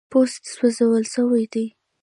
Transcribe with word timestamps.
پوستې 0.09 0.47
سوځول 0.55 1.03
سوي 1.15 1.43
دي. 1.53 1.65